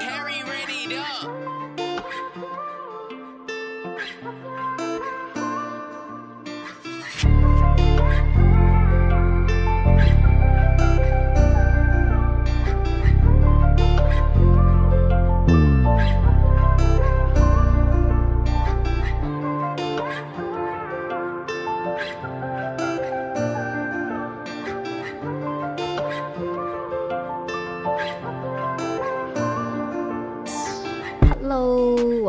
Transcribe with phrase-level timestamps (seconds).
[0.00, 1.63] Harry ready up.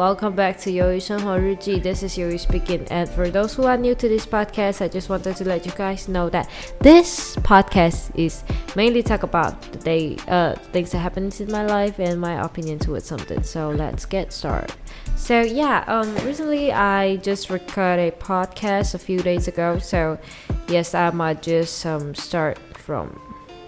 [0.05, 1.81] welcome back to Yoi Shenhua Ruji.
[1.81, 2.85] This is Yoi speaking.
[2.91, 5.71] And for those who are new to this podcast, I just wanted to let you
[5.71, 6.47] guys know that
[6.79, 8.43] this podcast is
[8.75, 12.77] mainly talk about the day, uh, things that happens in my life and my opinion
[12.77, 13.41] towards something.
[13.41, 14.75] So let's get started.
[15.15, 19.79] So yeah, um, recently I just recorded a podcast a few days ago.
[19.79, 20.19] So
[20.67, 23.19] yes, I might just um, start from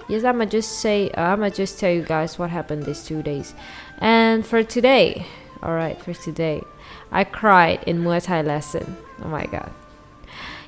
[0.07, 3.03] yes I might just say uh, I might just tell you guys what happened these
[3.03, 3.53] two days
[3.99, 5.25] and for today
[5.63, 6.63] all right, for today,
[7.11, 8.97] I cried in Muay Thai lesson.
[9.23, 9.71] Oh my god.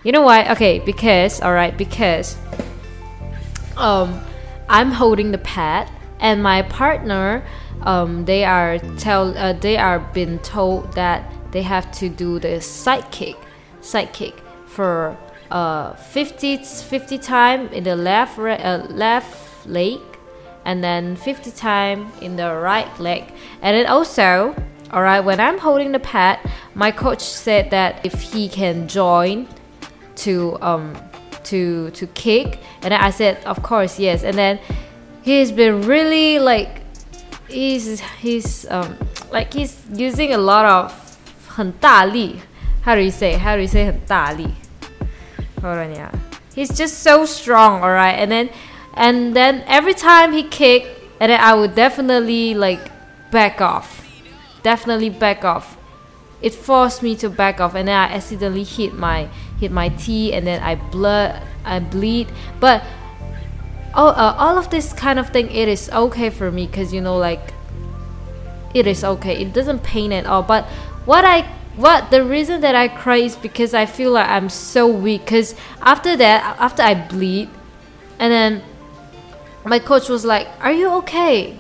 [0.03, 0.49] You know why?
[0.51, 2.37] Okay, because all right, because
[3.77, 4.19] um,
[4.69, 7.45] I'm holding the pad, and my partner,
[7.83, 12.61] um, they are tell uh, they are been told that they have to do the
[12.61, 13.35] side kick,
[13.81, 15.17] side kick for
[15.51, 19.99] uh 50 50 time in the left uh, left leg
[20.63, 24.55] and then 50 time in the right leg and then also
[24.92, 26.38] all right when i'm holding the pad
[26.74, 29.46] my coach said that if he can join
[30.14, 30.94] to um
[31.42, 34.58] to to kick and then i said of course yes and then
[35.22, 36.82] he's been really like
[37.48, 38.96] he's he's um
[39.30, 40.92] like he's using a lot of
[41.48, 42.36] 很大力
[42.84, 44.48] how do you say how do you say 很大力
[45.62, 46.10] hold on yeah
[46.54, 48.48] he's just so strong all right and then
[48.94, 50.86] and then every time he kick
[51.20, 52.90] and then i would definitely like
[53.30, 53.97] back off
[54.63, 55.77] definitely back off.
[56.41, 59.27] It forced me to back off and then i accidentally hit my
[59.59, 62.27] hit my teeth and then i blood i bleed.
[62.59, 62.83] But
[63.93, 67.01] all, uh, all of this kind of thing it is okay for me because you
[67.01, 67.53] know like
[68.73, 69.41] it is okay.
[69.41, 70.43] It doesn't pain at all.
[70.43, 70.65] But
[71.05, 71.41] what i
[71.75, 75.55] what the reason that i cry is because i feel like i'm so weak because
[75.81, 77.49] after that after i bleed
[78.19, 78.61] and then
[79.63, 81.57] my coach was like are you okay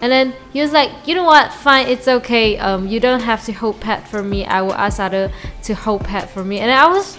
[0.00, 1.52] and then he was like you know what?
[1.52, 2.58] Fine it's okay.
[2.58, 4.44] Um you don't have to hold pad for me.
[4.44, 5.32] I will ask other
[5.64, 6.58] to hold pad for me.
[6.58, 7.18] And i was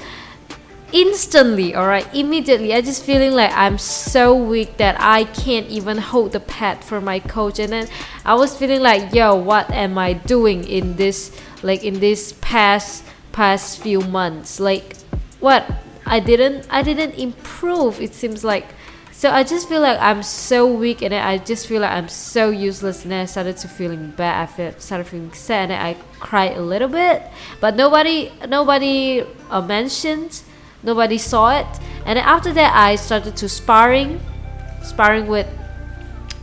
[0.93, 5.97] instantly all right immediately i just feeling like i'm so weak that i can't even
[5.97, 7.59] hold the pad for my coach.
[7.59, 7.87] And then
[8.23, 13.03] i was feeling like yo what am i doing in this like in this past
[13.37, 14.59] past few months?
[14.59, 14.97] Like
[15.39, 15.63] what?
[16.05, 18.65] I didn't i didn't improve it seems like
[19.17, 22.51] so i just feel like i'm so weak and i just feel like i'm so
[22.51, 24.43] useless and i started to feeling bad.
[24.43, 27.23] I feel, started feeling sad and i cried a little bit.
[27.59, 30.43] But nobody nobody uh, mentioned
[30.83, 31.65] nobody saw it.
[32.05, 34.21] And then after that i started to sparring
[34.83, 35.47] sparring with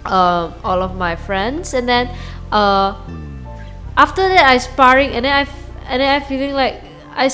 [0.04, 1.74] uh, all of my friends.
[1.74, 2.10] And then
[2.50, 2.98] uh,
[3.96, 5.48] after that i sparring and then i
[5.86, 6.82] and then i feeling like
[7.14, 7.30] i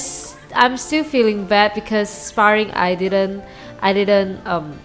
[0.54, 3.42] i'm still feeling bad because sparring i didn't
[3.80, 4.78] i didn't um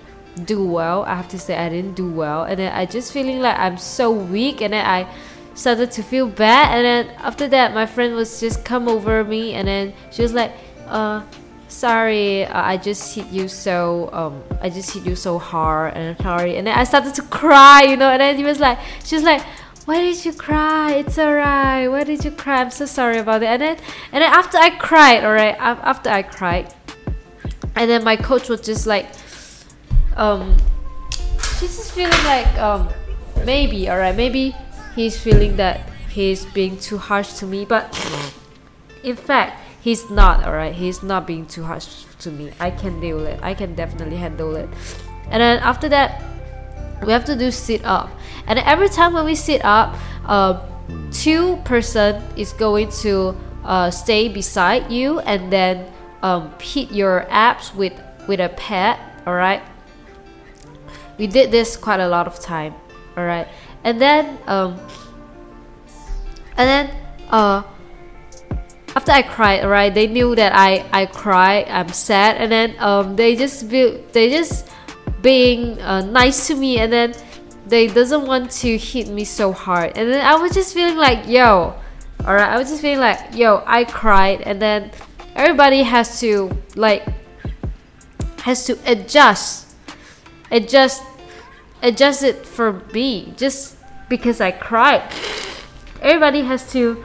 [0.44, 2.44] do well i have to say i didn't do well.
[2.44, 5.08] And then i just feeling like i'm so weak and then i
[5.54, 6.76] started to feel bad.
[6.76, 10.34] And then after that my friend was just come over me and then she was
[10.34, 10.52] like
[10.88, 11.24] uh
[11.68, 16.16] sorry uh, i just hit you so um i just hit you so hard and
[16.18, 16.58] I'm sorry.
[16.58, 19.24] And then i started to cry you know and then he was like she was
[19.24, 19.42] like
[19.86, 20.94] why did you cry?
[20.94, 21.92] It's alright.
[21.92, 22.62] Why did you cry?
[22.62, 23.50] I'm so sorry about it.
[23.50, 23.78] And then
[24.12, 26.74] and then after i cried alright after i cried
[27.76, 29.14] and then my coach was just like
[30.16, 30.58] um
[31.60, 32.90] she's just feeling like um
[33.46, 34.56] maybe alright maybe
[34.96, 37.84] he's feeling that he's being too harsh to me but
[39.04, 42.52] in fact he's not alright he's not being too harsh to me.
[42.60, 43.40] I can deal with it.
[43.42, 44.70] I can definitely handle it.
[45.30, 46.22] And then after that
[47.06, 48.10] we have to do sit up.
[48.48, 49.96] And every time when we sit up
[50.26, 50.60] uh,
[51.12, 55.92] two person is going to uh, stay beside you and then
[56.22, 57.94] um, hit your abs with
[58.28, 59.62] with a pad all right
[61.18, 62.74] we did this quite a lot of time
[63.18, 63.48] all right
[63.84, 64.80] and then um,
[66.58, 66.96] and then
[67.30, 67.64] uh,
[68.96, 73.16] after I cried, right, they knew that I I cry, I'm sad, and then um
[73.16, 74.72] they just be they just
[75.22, 77.14] being uh, nice to me, and then
[77.68, 81.28] they doesn't want to hit me so hard, and then I was just feeling like
[81.28, 81.76] yo,
[82.24, 84.92] alright, I was just feeling like yo, I cried, and then
[85.36, 87.04] everybody has to like
[88.42, 89.65] has to adjust,
[90.52, 91.04] adjust
[91.82, 93.78] adjust it for me just
[94.10, 95.04] because I cried.
[96.02, 97.04] Everybody has to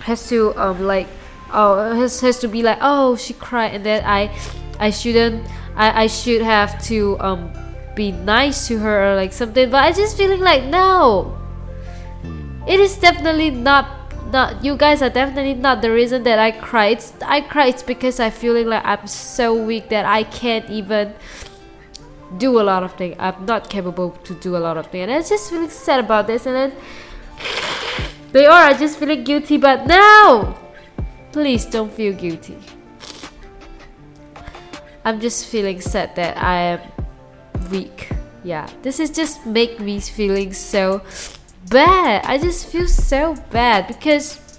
[0.00, 1.08] has to um like
[1.52, 4.32] oh has has to be like oh she cried and then I
[4.78, 5.46] I shouldn't
[5.76, 7.52] I I should have to um
[7.94, 11.36] be nice to her or like something but I just feeling like no
[12.66, 14.00] it is definitely not
[14.32, 16.86] not you guys are definitely not the reason that I cry.
[16.94, 21.14] It's I cry it's because I feeling like I'm so weak that I can't even
[22.38, 23.16] do a lot of things.
[23.18, 25.02] I'm not capable to do a lot of things.
[25.02, 26.72] And I just feeling sad about this and then
[28.32, 30.56] they are I just feeling guilty but no
[31.32, 32.58] please don't feel guilty.
[35.04, 36.80] I'm just feeling sad that I am
[37.70, 38.10] weak.
[38.44, 38.68] Yeah.
[38.82, 41.02] This is just make me feeling so
[41.68, 42.24] bad.
[42.26, 44.58] I just feel so bad because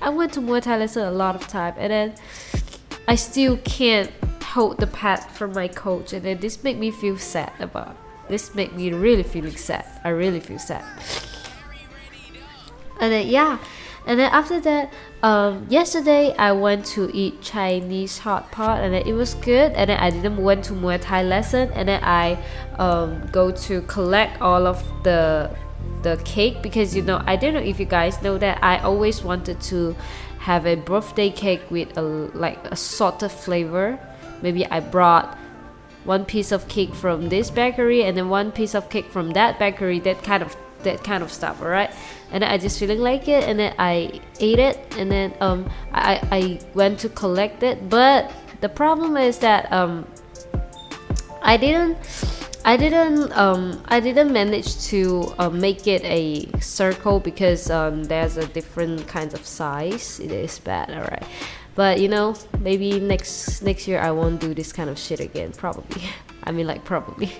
[0.00, 2.14] I went to Muay Thai lesson a lot of time and then
[3.06, 4.10] I still can't
[4.78, 7.96] the pad from my coach and then this make me feel sad about
[8.28, 9.84] this make me really feeling sad.
[10.04, 10.84] I really feel sad.
[13.00, 13.58] And then yeah,
[14.06, 19.06] and then after that, um, yesterday I went to eat Chinese hot pot and then
[19.06, 19.72] it was good.
[19.72, 22.38] And then I didn't went to Muay Thai lesson and then I
[22.78, 25.50] um, go to collect all of the
[26.02, 29.22] the cake because you know I don't know if you guys know that I always
[29.22, 29.96] wanted to
[30.38, 33.98] have a birthday cake with a like a salted flavor.
[34.42, 35.36] Maybe I brought
[36.04, 39.58] one piece of cake from this bakery and then one piece of cake from that
[39.58, 40.00] bakery.
[40.00, 41.60] That kind of that kind of stuff.
[41.60, 41.92] All right,
[42.30, 46.20] and I just feeling like it, and then I ate it, and then um I
[46.30, 50.06] I went to collect it, but the problem is that um
[51.42, 51.98] I didn't
[52.64, 58.36] I didn't um, I didn't manage to uh, make it a circle because um, there's
[58.36, 60.20] a different kinds of size.
[60.20, 61.24] It is bad, alright.
[61.78, 65.54] But you know, maybe next next year I won't do this kind of shit again.
[65.54, 66.02] Probably.
[66.42, 67.30] I mean, like probably.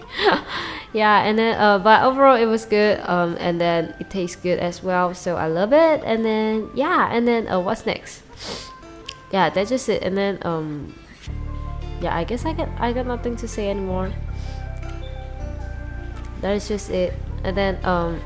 [0.95, 3.03] yeah, and then uh, but overall it was good.
[3.03, 5.11] Um, and then it tastes good as well.
[5.11, 6.07] So I love it.
[6.07, 8.23] And then yeah, and then uh, what's next?
[9.29, 10.03] Yeah, that's just it.
[10.03, 10.95] And then um,
[12.01, 14.09] yeah, I guess I got I got nothing to say anymore
[16.41, 17.15] that is just it
[17.45, 18.21] and then um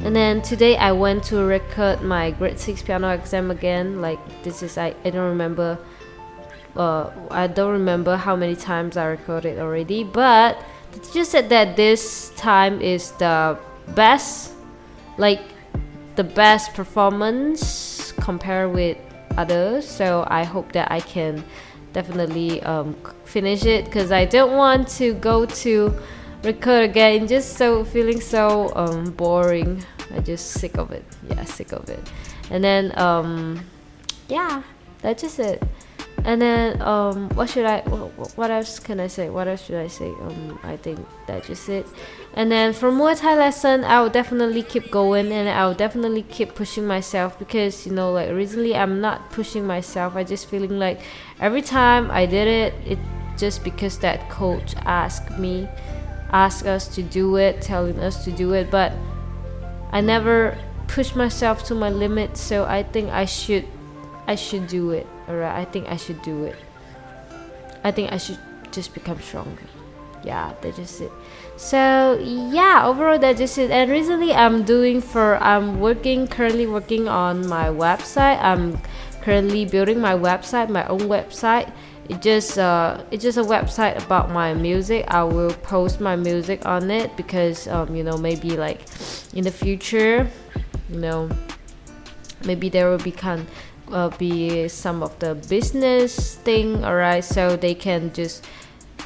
[0.00, 4.62] and then today I went to record my grade 6 piano exam again like this
[4.62, 5.78] is I, I don't remember
[6.76, 10.62] uh, I don't remember how many times I recorded already but
[10.92, 13.58] the teacher said that this time is the
[13.94, 14.52] best
[15.18, 15.40] like
[16.16, 18.96] the best performance compared with
[19.36, 19.86] others.
[19.86, 21.44] So I hope that I can
[21.92, 25.94] definitely um, finish it because I don't want to go to
[26.46, 29.84] record again just so feeling so um, boring.
[30.14, 31.04] I just sick of it.
[31.28, 32.00] Yeah sick of it.
[32.50, 33.60] And then um,
[34.28, 34.62] yeah
[35.02, 35.62] that's just it.
[36.24, 39.28] And then um, what should i what else can i say?
[39.28, 40.08] What else should i say?
[40.08, 41.86] Um, i think that's just it.
[42.34, 46.22] And then for muay thai lesson i will definitely keep going and i will definitely
[46.22, 50.16] keep pushing myself because you know like recently i'm not pushing myself.
[50.16, 51.00] I just feeling like
[51.40, 52.98] every time i did it it
[53.36, 55.68] just because that coach asked me
[56.30, 58.92] ask us to do it, telling us to do it, but
[59.92, 60.58] I never
[60.88, 63.66] push myself to my limit, so I think I should
[64.26, 65.06] I should do it.
[65.28, 66.56] Alright, I think I should do it.
[67.84, 68.38] I think I should
[68.72, 69.62] just become stronger.
[70.24, 71.12] Yeah, that's just it.
[71.56, 73.70] So yeah, overall that's just it.
[73.70, 78.42] And recently I'm doing for I'm working currently working on my website.
[78.42, 78.78] I'm
[79.22, 81.70] currently building my website, my own website
[82.08, 85.04] it just uh, it's just a website about my music.
[85.08, 88.82] I will post my music on it because um, you know maybe like
[89.34, 90.28] in the future
[90.90, 91.28] you know
[92.44, 93.46] maybe there will be can
[93.92, 97.24] uh, be some of the business thing alright?
[97.24, 98.44] So they can just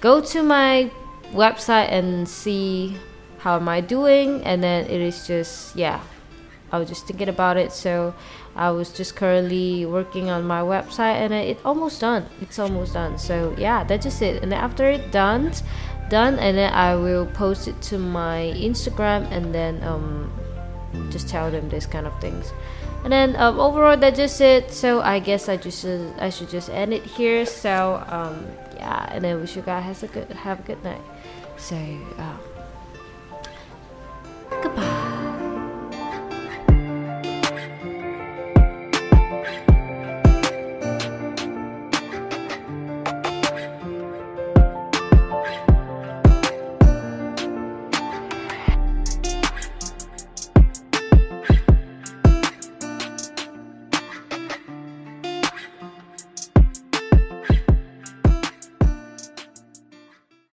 [0.00, 0.90] go to my
[1.33, 2.97] website and see
[3.38, 6.00] how am i doing and then it is just yeah
[6.73, 8.15] i was just thinking about it so
[8.57, 12.27] I was just currently working on my website and it's almost done.
[12.41, 13.19] It's almost done.
[13.19, 14.43] So yeah, that's just it.
[14.43, 15.53] And after it done,
[16.09, 20.33] done, and then I will post it to my Instagram and then um,
[21.11, 22.53] just tell them this kind of things.
[23.05, 24.71] And then um, overall, that's just it.
[24.73, 27.47] So I guess I just uh, I should just end it here.
[27.47, 28.47] So um,
[28.77, 31.00] yeah, and then wish you guys have a good have a good night.
[31.57, 31.77] So.
[31.77, 32.50] Um,